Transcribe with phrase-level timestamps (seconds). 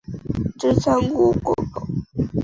[0.57, 1.85] 真三国广告。